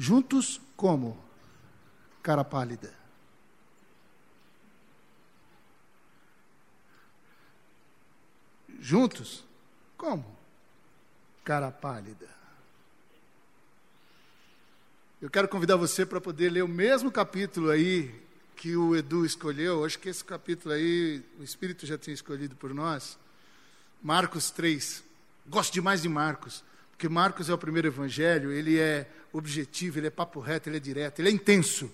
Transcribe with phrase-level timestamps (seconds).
[0.00, 1.18] Juntos como?
[2.22, 2.94] Cara pálida.
[8.78, 9.44] Juntos?
[9.96, 10.38] Como?
[11.42, 12.28] Cara pálida.
[15.20, 18.24] Eu quero convidar você para poder ler o mesmo capítulo aí
[18.54, 19.84] que o Edu escolheu.
[19.84, 23.18] Acho que esse capítulo aí, o Espírito já tinha escolhido por nós.
[24.00, 25.02] Marcos 3.
[25.44, 26.62] Gosto demais de Marcos,
[26.98, 30.80] porque Marcos é o primeiro evangelho, ele é objetivo, ele é papo reto, ele é
[30.80, 31.88] direto, ele é intenso.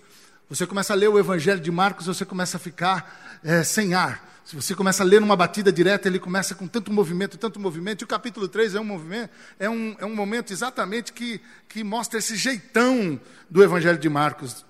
[0.49, 4.41] Você começa a ler o evangelho de Marcos, você começa a ficar é, sem ar.
[4.47, 8.01] Se você começa a ler numa batida direta, ele começa com tanto movimento, tanto movimento.
[8.01, 11.85] E o capítulo 3 é um movimento, é um, é um momento exatamente que, que
[11.85, 14.65] mostra esse jeitão do Evangelho de Marcos.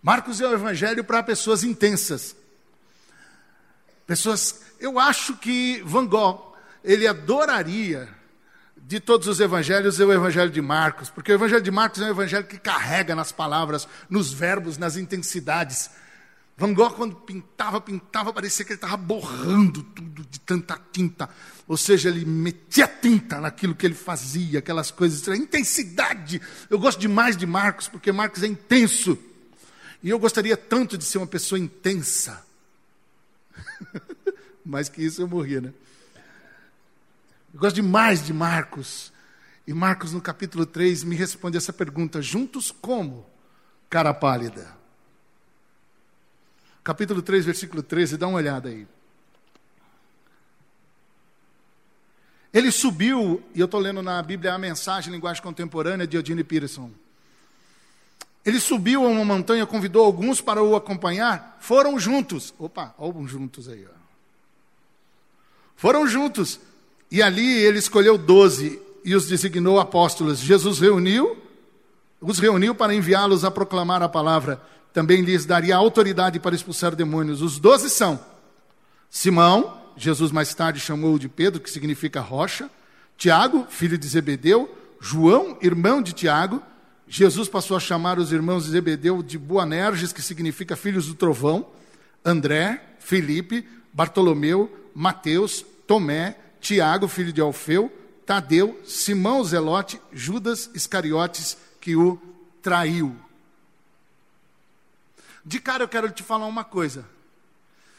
[0.00, 2.36] Marcos é o Evangelho para pessoas intensas.
[4.06, 4.60] Pessoas.
[4.78, 8.14] Eu acho que Van Gogh, ele adoraria
[8.86, 12.04] de todos os evangelhos é o evangelho de Marcos, porque o evangelho de Marcos é
[12.04, 15.90] um evangelho que carrega nas palavras, nos verbos, nas intensidades.
[16.56, 21.28] Van Gogh, quando pintava, pintava, parecia que ele estava borrando tudo de tanta tinta.
[21.66, 26.40] Ou seja, ele metia tinta naquilo que ele fazia, aquelas coisas, intensidade.
[26.70, 29.18] Eu gosto demais de Marcos, porque Marcos é intenso.
[30.00, 32.46] E eu gostaria tanto de ser uma pessoa intensa.
[34.64, 35.72] Mais que isso eu morria, né?
[37.56, 39.12] Eu gosto demais de Marcos.
[39.66, 43.26] E Marcos, no capítulo 3, me responde essa pergunta: juntos como?
[43.90, 44.76] Cara pálida
[46.86, 48.86] capítulo 3, versículo 13, dá uma olhada aí.
[52.54, 56.92] Ele subiu, e eu estou lendo na Bíblia a mensagem linguagem contemporânea de Eugene Peterson.
[58.44, 62.54] Ele subiu a uma montanha, convidou alguns para o acompanhar, foram juntos.
[62.56, 63.84] Opa, alguns juntos aí.
[63.84, 63.96] Ó.
[65.74, 66.60] Foram juntos.
[67.10, 70.38] E ali ele escolheu doze e os designou apóstolos.
[70.38, 71.36] Jesus reuniu,
[72.20, 74.60] os reuniu para enviá-los a proclamar a palavra
[74.96, 77.42] também lhes daria autoridade para expulsar demônios.
[77.42, 78.18] Os doze são
[79.10, 82.70] Simão, Jesus mais tarde chamou de Pedro, que significa rocha,
[83.14, 86.62] Tiago, filho de Zebedeu, João, irmão de Tiago,
[87.06, 91.66] Jesus passou a chamar os irmãos de Zebedeu de Boanerges, que significa filhos do trovão,
[92.24, 97.90] André, Felipe, Bartolomeu, Mateus, Tomé, Tiago, filho de Alfeu,
[98.24, 102.20] Tadeu, Simão Zelote, Judas Iscariotes, que o
[102.62, 103.16] traiu.
[105.44, 107.06] De cara eu quero te falar uma coisa.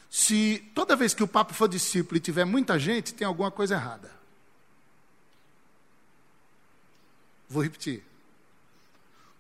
[0.10, 3.76] Se toda vez que o papo for discípulo e tiver muita gente, tem alguma coisa
[3.76, 4.12] errada.
[7.50, 8.04] Vou repetir.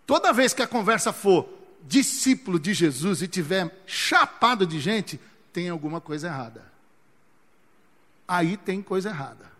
[0.05, 1.49] Toda vez que a conversa for
[1.83, 5.19] discípulo de Jesus e tiver chapado de gente,
[5.51, 6.76] tem alguma coisa errada.
[8.27, 9.51] Aí tem coisa errada.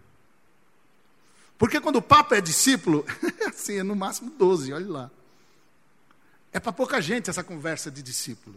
[1.58, 3.06] Porque quando o papo é discípulo,
[3.48, 5.12] assim, é no máximo 12, olha lá.
[6.52, 8.56] É para pouca gente essa conversa de discípulo.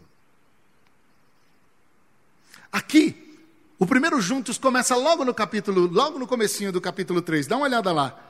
[2.72, 3.38] Aqui,
[3.78, 7.46] o primeiro juntos começa logo no capítulo, logo no comecinho do capítulo 3.
[7.46, 8.26] Dá uma olhada lá.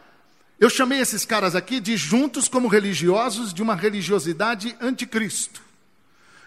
[0.59, 5.63] Eu chamei esses caras aqui de juntos como religiosos de uma religiosidade anticristo.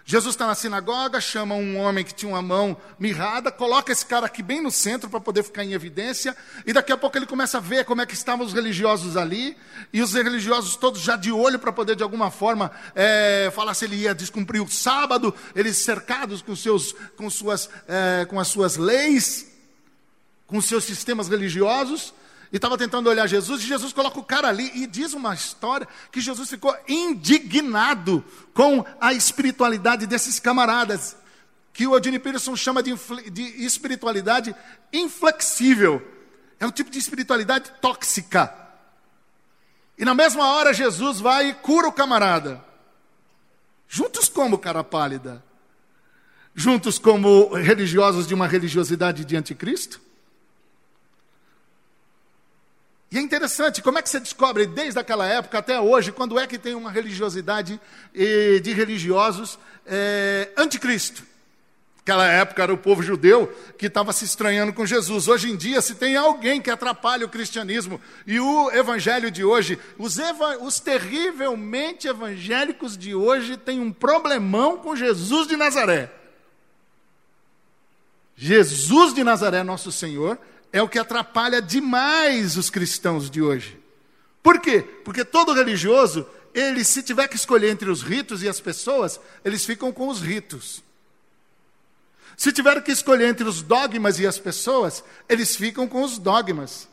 [0.06, 4.26] Jesus está na sinagoga, chama um homem que tinha uma mão mirrada, coloca esse cara
[4.26, 7.58] aqui bem no centro para poder ficar em evidência, e daqui a pouco ele começa
[7.58, 9.56] a ver como é que estavam os religiosos ali,
[9.94, 13.86] e os religiosos todos já de olho para poder de alguma forma é, falar se
[13.86, 18.76] ele ia descumprir o sábado, eles cercados com, seus, com, suas, é, com as suas
[18.76, 19.54] leis,
[20.46, 22.14] com os seus sistemas religiosos,
[22.54, 25.88] e estava tentando olhar Jesus, e Jesus coloca o cara ali, e diz uma história
[26.12, 31.18] que Jesus ficou indignado com a espiritualidade desses camaradas,
[31.74, 32.94] que o Eugene Peterson chama de,
[33.32, 34.56] de espiritualidade
[34.94, 36.00] inflexível.
[36.60, 38.54] É um tipo de espiritualidade tóxica.
[39.98, 42.64] E na mesma hora Jesus vai e cura o camarada.
[43.88, 45.44] Juntos como cara pálida?
[46.54, 50.00] Juntos como religiosos de uma religiosidade de anticristo?
[53.14, 56.48] E é interessante, como é que você descobre desde aquela época até hoje, quando é
[56.48, 57.80] que tem uma religiosidade
[58.12, 61.24] de religiosos é, anticristo?
[62.00, 65.28] Aquela época era o povo judeu que estava se estranhando com Jesus.
[65.28, 69.78] Hoje em dia, se tem alguém que atrapalha o cristianismo e o evangelho de hoje,
[70.00, 76.12] os, eva os terrivelmente evangélicos de hoje têm um problemão com Jesus de Nazaré.
[78.36, 80.40] Jesus de Nazaré, nosso Senhor,
[80.74, 83.80] é o que atrapalha demais os cristãos de hoje.
[84.42, 84.82] Por quê?
[84.82, 89.64] Porque todo religioso, ele, se tiver que escolher entre os ritos e as pessoas, eles
[89.64, 90.84] ficam com os ritos.
[92.36, 96.90] Se tiver que escolher entre os dogmas e as pessoas, eles ficam com os dogmas.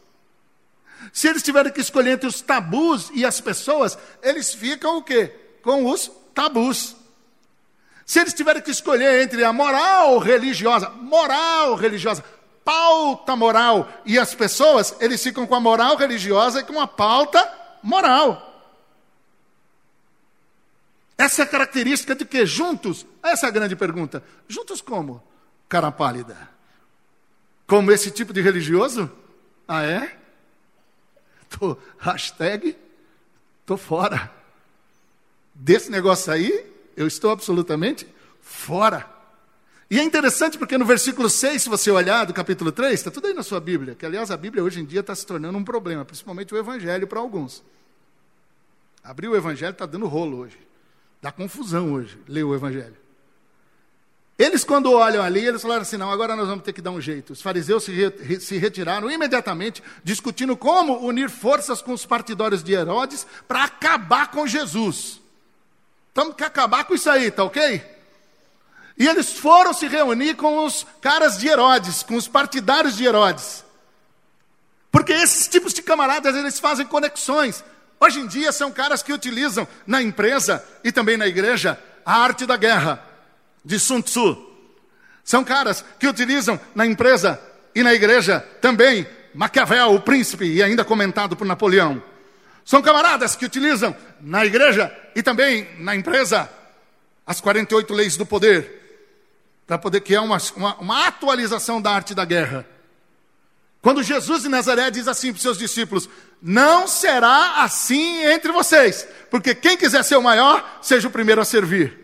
[1.11, 5.35] Se eles tiverem que escolher entre os tabus e as pessoas, eles ficam o quê?
[5.63, 6.95] Com os tabus.
[8.05, 12.23] Se eles tiverem que escolher entre a moral religiosa, moral religiosa,
[12.65, 17.51] pauta moral e as pessoas, eles ficam com a moral religiosa e com a pauta
[17.83, 18.47] moral.
[21.17, 24.23] Essa é a característica de que juntos, essa é a grande pergunta.
[24.49, 25.23] Juntos como?
[25.69, 26.49] Cara pálida.
[27.67, 29.11] Como esse tipo de religioso?
[29.69, 30.17] Ah, é?
[31.51, 32.77] Tô, hashtag,
[33.67, 34.33] tô fora.
[35.55, 36.67] Desse negócio aí,
[36.97, 38.07] eu estou absolutamente
[38.41, 39.20] fora.
[39.91, 43.27] E é interessante porque no versículo 6, se você olhar do capítulo 3, está tudo
[43.27, 45.65] aí na sua Bíblia, que aliás a Bíblia hoje em dia está se tornando um
[45.65, 47.61] problema, principalmente o Evangelho para alguns.
[49.03, 50.57] Abrir o Evangelho está dando rolo hoje.
[51.21, 52.97] Dá confusão hoje, ler o Evangelho.
[54.39, 57.01] Eles, quando olham ali, eles falaram assim: não, agora nós vamos ter que dar um
[57.01, 57.33] jeito.
[57.33, 62.73] Os fariseus se, re, se retiraram imediatamente, discutindo como unir forças com os partidários de
[62.73, 65.21] Herodes para acabar com Jesus.
[66.15, 68.00] Temos que acabar com isso aí, tá ok?
[69.01, 73.65] E eles foram se reunir com os caras de Herodes, com os partidários de Herodes.
[74.93, 77.65] Porque esses tipos de camaradas, eles fazem conexões.
[77.99, 82.45] Hoje em dia são caras que utilizam na empresa e também na igreja a arte
[82.45, 83.03] da guerra,
[83.65, 84.37] de Sun Tzu.
[85.25, 87.41] São caras que utilizam na empresa
[87.75, 92.03] e na igreja também Maquiavel, o príncipe, e ainda comentado por Napoleão.
[92.67, 96.51] São camaradas que utilizam na igreja e também na empresa
[97.27, 98.80] as 48 leis do poder
[99.71, 102.67] para poder criar uma, uma, uma atualização da arte da guerra.
[103.81, 106.09] Quando Jesus de Nazaré diz assim para os seus discípulos:
[106.43, 111.45] Não será assim entre vocês, porque quem quiser ser o maior, seja o primeiro a
[111.45, 111.97] servir.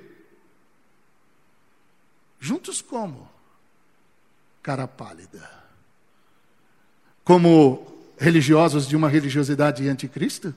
[2.39, 3.29] Juntos como?
[4.63, 5.51] Cara pálida.
[7.25, 10.55] Como religiosos de uma religiosidade anticristo?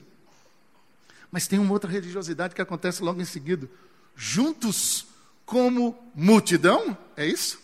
[1.28, 3.68] Mas tem uma outra religiosidade que acontece logo em seguida.
[4.14, 5.09] Juntos
[5.50, 7.58] como multidão, é isso?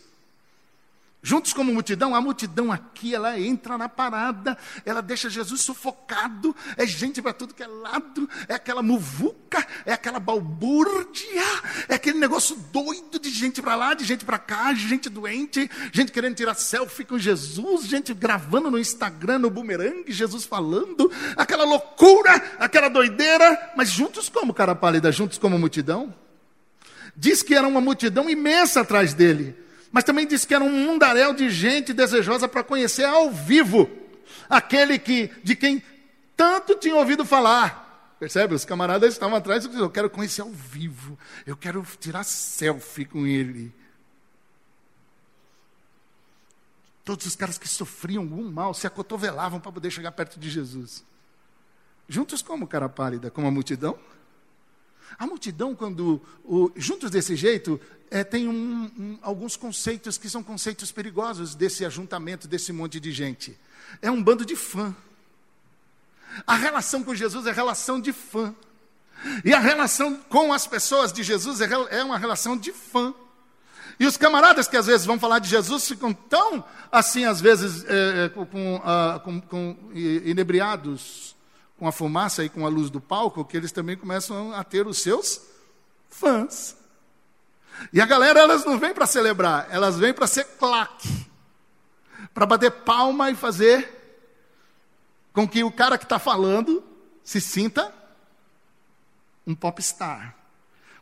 [1.22, 6.84] Juntos como multidão, a multidão aqui, ela entra na parada, ela deixa Jesus sufocado, é
[6.84, 11.44] gente para tudo que é lado, é aquela muvuca, é aquela balbúrdia,
[11.88, 15.70] é aquele negócio doido de gente para lá, de gente para cá, de gente doente,
[15.92, 21.64] gente querendo tirar selfie com Jesus, gente gravando no Instagram, no bumerangue, Jesus falando, aquela
[21.64, 26.25] loucura, aquela doideira, mas juntos como cara pálida, juntos como multidão?
[27.16, 29.56] Diz que era uma multidão imensa atrás dele,
[29.90, 33.88] mas também diz que era um mundaréu de gente desejosa para conhecer ao vivo
[34.48, 35.82] aquele que de quem
[36.36, 38.14] tanto tinha ouvido falar.
[38.18, 38.54] Percebe?
[38.54, 43.26] Os camaradas estavam atrás e Eu quero conhecer ao vivo, eu quero tirar selfie com
[43.26, 43.72] ele.
[47.04, 51.04] Todos os caras que sofriam algum mal se acotovelavam para poder chegar perto de Jesus.
[52.08, 53.98] Juntos como cara pálida, como a multidão?
[55.18, 57.80] A multidão, quando o, juntos desse jeito,
[58.10, 63.12] é, tem um, um, alguns conceitos que são conceitos perigosos desse ajuntamento, desse monte de
[63.12, 63.58] gente.
[64.02, 64.94] É um bando de fã.
[66.46, 68.54] A relação com Jesus é relação de fã.
[69.44, 73.14] E a relação com as pessoas de Jesus é, é uma relação de fã.
[73.98, 76.62] E os camaradas que às vezes vão falar de Jesus ficam tão
[76.92, 81.35] assim, às vezes, é, com, uh, com, com, inebriados
[81.78, 84.87] com a fumaça e com a luz do palco, que eles também começam a ter
[84.87, 85.40] os seus
[86.08, 86.76] fãs.
[87.92, 91.26] E a galera, elas não vêm para celebrar, elas vêm para ser claque,
[92.33, 93.92] para bater palma e fazer
[95.33, 96.83] com que o cara que está falando
[97.23, 97.92] se sinta
[99.47, 100.35] um popstar.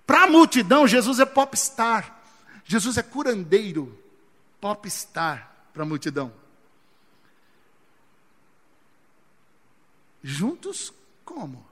[0.07, 2.21] Para a multidão, Jesus é popstar.
[2.65, 3.97] Jesus é curandeiro,
[4.61, 6.33] popstar para a multidão.
[10.27, 10.91] Juntos
[11.23, 11.63] como?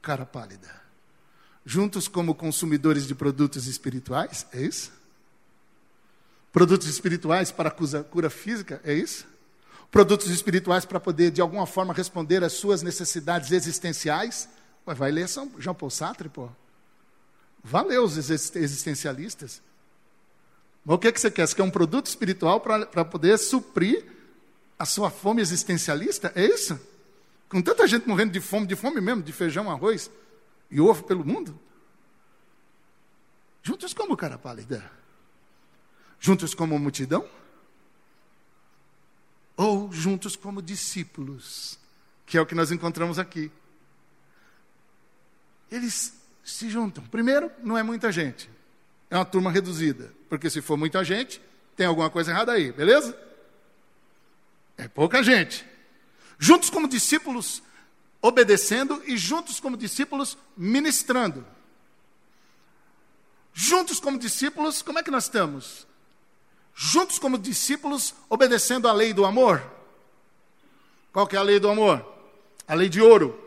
[0.00, 0.80] Cara pálida.
[1.64, 4.46] Juntos como consumidores de produtos espirituais?
[4.52, 4.92] É isso?
[6.52, 8.80] Produtos espirituais para cura, física?
[8.84, 9.26] É isso?
[9.90, 14.48] Produtos espirituais para poder, de alguma forma, responder às suas necessidades existenciais?
[14.86, 16.48] Ué, vai ler São Jean Paul Sartre, pô.
[17.64, 19.60] Valeu os existencialistas.
[20.84, 21.48] Mas o que, é que você quer?
[21.48, 24.04] Você quer um produto espiritual para poder suprir
[24.78, 26.30] a sua fome existencialista?
[26.36, 26.78] É isso?
[27.48, 30.10] Com tanta gente morrendo de fome, de fome mesmo, de feijão, arroz
[30.70, 31.58] e ovo pelo mundo.
[33.62, 34.90] Juntos como cara pálida?
[36.18, 37.28] Juntos como multidão?
[39.56, 41.78] Ou juntos como discípulos?
[42.24, 43.50] Que é o que nós encontramos aqui.
[45.70, 47.04] Eles se juntam.
[47.06, 48.50] Primeiro, não é muita gente.
[49.10, 50.12] É uma turma reduzida.
[50.28, 51.40] Porque se for muita gente,
[51.76, 53.16] tem alguma coisa errada aí, beleza?
[54.76, 55.66] É pouca gente.
[56.38, 57.62] Juntos como discípulos,
[58.20, 61.46] obedecendo e juntos como discípulos, ministrando.
[63.52, 65.86] Juntos como discípulos, como é que nós estamos?
[66.74, 69.62] Juntos como discípulos, obedecendo a lei do amor.
[71.12, 72.04] Qual que é a lei do amor?
[72.68, 73.42] A lei de ouro.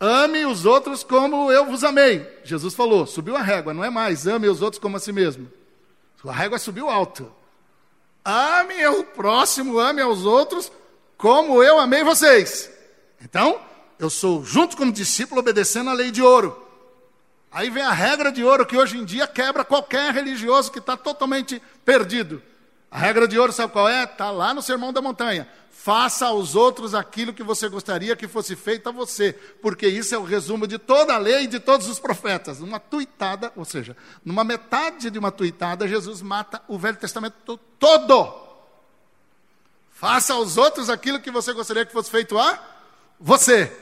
[0.00, 2.26] Ame os outros como eu vos amei.
[2.42, 5.52] Jesus falou, subiu a régua, não é mais, ame os outros como a si mesmo.
[6.24, 7.30] A régua subiu alto.
[8.24, 10.72] Ame o próximo, ame aos outros
[11.22, 12.68] como eu amei vocês.
[13.22, 13.60] Então,
[13.96, 16.60] eu sou junto como discípulo obedecendo a lei de ouro.
[17.52, 20.96] Aí vem a regra de ouro que hoje em dia quebra qualquer religioso que está
[20.96, 22.42] totalmente perdido.
[22.90, 24.02] A regra de ouro, sabe qual é?
[24.02, 25.46] Está lá no Sermão da Montanha.
[25.70, 30.18] Faça aos outros aquilo que você gostaria que fosse feito a você, porque isso é
[30.18, 32.58] o resumo de toda a lei e de todos os profetas.
[32.60, 38.51] Uma tuitada, ou seja, numa metade de uma tuitada, Jesus mata o Velho Testamento todo.
[40.02, 42.60] Faça aos outros aquilo que você gostaria que fosse feito a
[43.20, 43.72] você.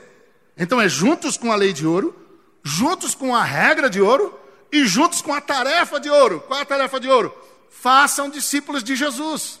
[0.55, 2.15] Então é juntos com a lei de ouro,
[2.63, 4.39] juntos com a regra de ouro
[4.71, 6.39] e juntos com a tarefa de ouro.
[6.41, 7.35] Qual é a tarefa de ouro?
[7.71, 9.59] Façam discípulos de Jesus,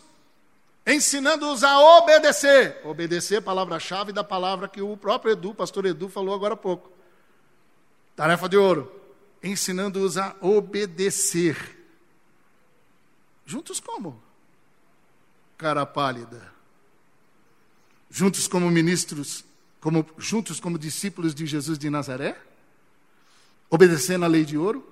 [0.85, 2.79] ensinando-os a obedecer.
[2.85, 6.91] Obedecer, é palavra-chave da palavra que o próprio Edu, pastor Edu, falou agora há pouco.
[8.15, 8.91] Tarefa de ouro,
[9.41, 11.57] ensinando-os a obedecer.
[13.47, 14.21] Juntos como?
[15.61, 16.51] Cara pálida.
[18.09, 19.45] Juntos como ministros,
[19.79, 22.35] como, juntos como discípulos de Jesus de Nazaré?
[23.71, 24.85] obedecendo a lei de ouro,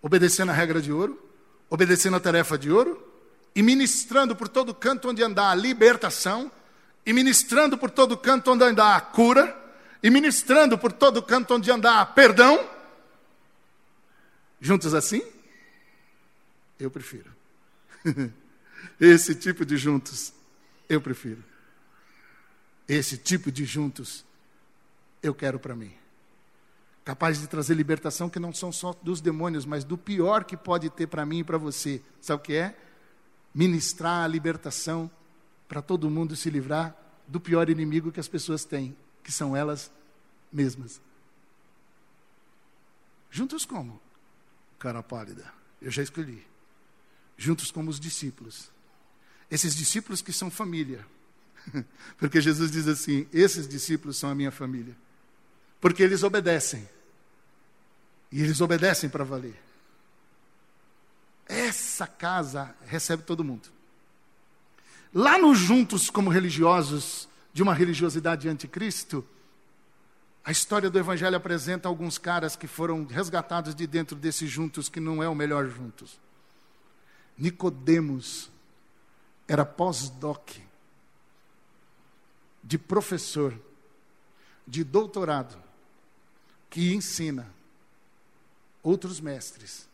[0.00, 1.20] obedecendo a regra de ouro,
[1.68, 3.04] obedecendo a tarefa de ouro,
[3.52, 6.50] e ministrando por todo canto onde andar a libertação,
[7.04, 9.60] e ministrando por todo canto onde andar a cura,
[10.00, 12.64] e ministrando por todo canto onde andar a perdão.
[14.60, 15.22] Juntos assim?
[16.78, 17.34] Eu prefiro.
[19.00, 20.32] Esse tipo de juntos,
[20.88, 21.42] eu prefiro.
[22.88, 24.24] Esse tipo de juntos,
[25.22, 25.92] eu quero para mim
[27.06, 30.90] capaz de trazer libertação que não são só dos demônios, mas do pior que pode
[30.90, 32.02] ter para mim e para você.
[32.20, 32.76] Sabe o que é?
[33.54, 35.08] Ministrar a libertação
[35.68, 36.96] para todo mundo se livrar
[37.28, 39.88] do pior inimigo que as pessoas têm, que são elas
[40.52, 41.00] mesmas.
[43.30, 44.00] Juntos como?
[44.76, 45.54] Cara pálida.
[45.80, 46.44] Eu já escolhi.
[47.36, 48.68] Juntos como os discípulos.
[49.50, 51.06] Esses discípulos que são família.
[52.18, 54.96] Porque Jesus diz assim: esses discípulos são a minha família.
[55.80, 56.88] Porque eles obedecem.
[58.30, 59.56] E eles obedecem para valer.
[61.46, 63.68] Essa casa recebe todo mundo.
[65.14, 69.24] Lá nos juntos como religiosos de uma religiosidade anticristo,
[70.44, 75.00] a história do evangelho apresenta alguns caras que foram resgatados de dentro desses juntos que
[75.00, 76.20] não é o melhor juntos.
[77.38, 78.50] Nicodemos
[79.48, 80.50] era pós-doc
[82.62, 83.56] de professor
[84.66, 85.56] de doutorado
[86.68, 87.46] que ensina
[88.82, 89.88] outros mestres,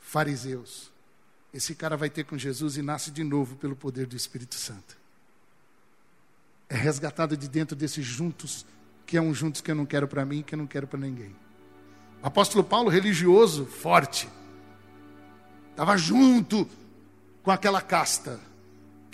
[0.00, 0.90] fariseus.
[1.52, 4.96] Esse cara vai ter com Jesus e nasce de novo pelo poder do Espírito Santo.
[6.68, 8.66] É resgatado de dentro desses juntos,
[9.06, 10.98] que é um juntos que eu não quero para mim, que eu não quero para
[10.98, 11.34] ninguém.
[12.22, 14.28] O apóstolo Paulo, religioso, forte,
[15.70, 16.68] estava junto
[17.42, 18.40] com aquela casta,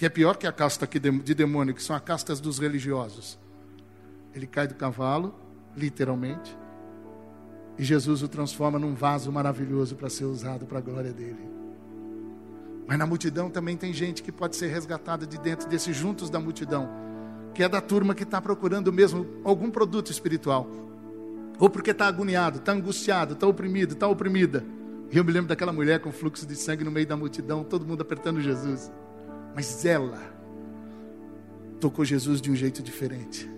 [0.03, 3.39] que é pior que a casta de demônio, que são as castas dos religiosos.
[4.35, 5.33] Ele cai do cavalo,
[5.77, 6.59] literalmente,
[7.79, 11.49] e Jesus o transforma num vaso maravilhoso para ser usado para a glória dele.
[12.85, 16.41] Mas na multidão também tem gente que pode ser resgatada de dentro desses juntos da
[16.41, 16.89] multidão,
[17.55, 20.67] que é da turma que está procurando mesmo algum produto espiritual,
[21.61, 24.65] ou porque está agoniado, está angustiado, está oprimido, está oprimida.
[25.13, 27.87] E eu me lembro daquela mulher com fluxo de sangue no meio da multidão, todo
[27.87, 28.91] mundo apertando Jesus.
[29.55, 30.19] Mas ela
[31.81, 33.51] tocou Jesus de um jeito diferente.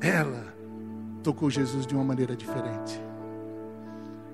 [0.00, 0.52] Ela
[1.22, 3.00] tocou Jesus de uma maneira diferente.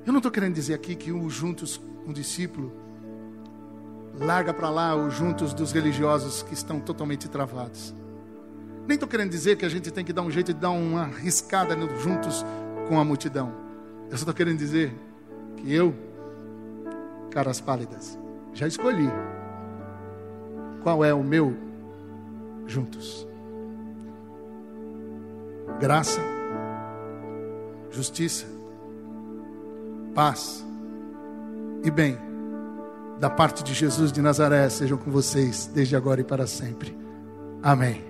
[0.05, 2.73] Eu não estou querendo dizer aqui que o juntos com o discípulo
[4.19, 7.95] larga para lá os juntos dos religiosos que estão totalmente travados.
[8.87, 11.05] Nem estou querendo dizer que a gente tem que dar um jeito de dar uma
[11.05, 12.45] riscada juntos
[12.89, 13.53] com a multidão.
[14.05, 14.95] Eu só estou querendo dizer
[15.59, 15.95] que eu,
[17.31, 18.19] caras pálidas,
[18.55, 19.11] já escolhi
[20.89, 21.55] qual é o meu
[22.67, 23.29] juntos.
[25.79, 26.19] Graça
[27.91, 28.47] justiça,
[30.15, 30.65] paz
[31.85, 32.17] e bem
[33.19, 36.97] da parte de Jesus de Nazaré sejam com vocês desde agora e para sempre.
[37.63, 38.08] Amém.